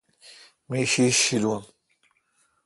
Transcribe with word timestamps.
می 0.69 0.79
ݭیݭ 0.91 1.15
ݭیلون۔ 1.25 1.63